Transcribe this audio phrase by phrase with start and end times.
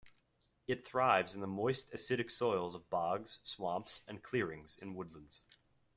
[0.65, 5.43] It thrives in the moist, acidic soils of bogs, swamps, and clearings in woodlands.